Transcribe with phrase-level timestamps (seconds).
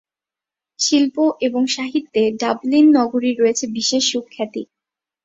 [0.79, 1.15] শিল্প
[1.41, 4.63] এবং সাহিত্যে ডাবলিন নগরীর রয়েছে বিশেষ সুখ্যাতি।